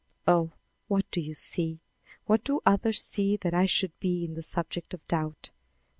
[0.27, 0.53] Oh,
[0.87, 1.79] what do you see,
[2.25, 5.51] what do others see, that I should be the subject of doubt?